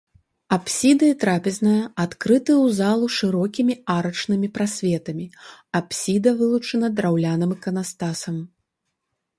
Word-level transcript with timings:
Апсіда 0.55 1.09
і 1.11 1.15
трапезная 1.23 1.81
адкрыты 2.05 2.51
ў 2.63 2.65
залу 2.79 3.05
шырокімі 3.17 3.73
арачнымі 3.97 4.47
прасветамі, 4.57 5.25
апсіда 5.83 6.29
вылучана 6.43 6.87
драўляным 7.01 7.51
іканастасам. 7.61 8.37